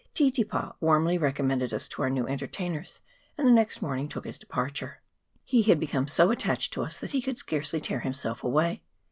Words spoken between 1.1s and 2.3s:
recommended us to our new